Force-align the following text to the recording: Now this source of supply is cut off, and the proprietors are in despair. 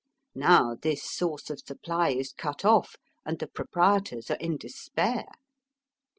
Now 0.33 0.75
this 0.81 1.03
source 1.03 1.51
of 1.51 1.59
supply 1.59 2.09
is 2.09 2.33
cut 2.33 2.65
off, 2.65 2.95
and 3.23 3.37
the 3.37 3.45
proprietors 3.45 4.31
are 4.31 4.37
in 4.37 4.57
despair. 4.57 5.25